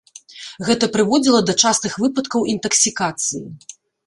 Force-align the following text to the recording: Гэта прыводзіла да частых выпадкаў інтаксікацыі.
Гэта 0.69 0.85
прыводзіла 0.95 1.41
да 1.49 1.53
частых 1.65 1.99
выпадкаў 2.05 2.47
інтаксікацыі. 2.55 3.45